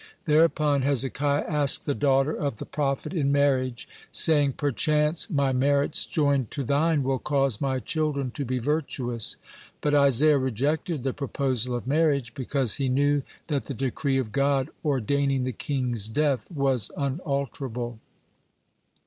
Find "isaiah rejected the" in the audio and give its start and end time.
9.93-11.13